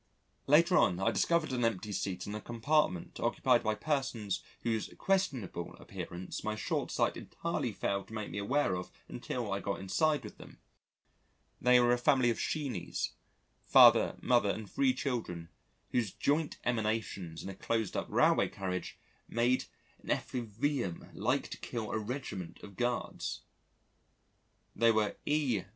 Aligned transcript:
Later 0.47 0.77
on, 0.79 0.99
I 0.99 1.11
discovered 1.11 1.53
an 1.53 1.63
empty 1.63 1.91
seat 1.91 2.25
in 2.25 2.33
a 2.33 2.41
compartment 2.41 3.19
occupied 3.19 3.61
by 3.61 3.75
persons 3.75 4.41
whose 4.63 4.91
questionable 4.97 5.75
appearance 5.75 6.43
my 6.43 6.55
short 6.55 6.89
sight 6.89 7.15
entirely 7.15 7.71
failed 7.71 8.07
to 8.07 8.15
make 8.15 8.31
me 8.31 8.39
aware 8.39 8.73
of 8.73 8.89
until 9.07 9.53
I 9.53 9.59
got 9.59 9.79
inside 9.79 10.23
with 10.23 10.39
them. 10.39 10.57
They 11.61 11.79
were 11.79 11.91
a 11.91 11.99
family 11.99 12.31
of 12.31 12.39
Sheenies, 12.39 13.11
father, 13.63 14.17
mother 14.23 14.49
and 14.49 14.67
three 14.67 14.95
children, 14.95 15.49
whose 15.91 16.11
joint 16.11 16.57
emanations 16.63 17.43
in 17.43 17.49
a 17.49 17.53
closed 17.53 17.95
up 17.95 18.07
railway 18.09 18.49
carriage 18.49 18.97
made 19.29 19.65
an 20.01 20.09
effluvium 20.09 21.11
like 21.13 21.47
to 21.49 21.57
kill 21.57 21.91
a 21.91 21.99
regiment 21.99 22.57
of 22.63 22.75
guards. 22.75 23.41
They 24.75 24.91
were 24.91 25.17
E. 25.27 25.65